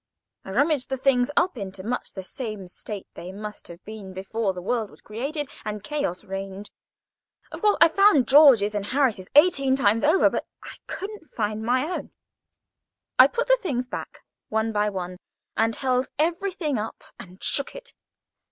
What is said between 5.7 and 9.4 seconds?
when chaos reigned. Of course, I found George's and Harris's